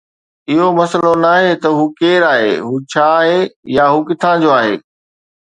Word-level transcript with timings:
اهو 0.51 0.67
مسئلو 0.79 1.11
ناهي 1.25 1.51
ته 1.61 1.69
هو 1.77 1.83
ڪير 1.99 2.19
آهي، 2.33 2.51
هو 2.67 2.73
ڇا 2.91 3.05
آهي، 3.21 3.37
يا 3.77 3.85
هو 3.93 3.97
ڪٿان 4.09 4.35
جو 4.43 4.49
آهي. 4.59 4.75